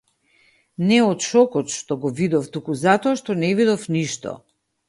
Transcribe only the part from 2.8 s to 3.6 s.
затоа што не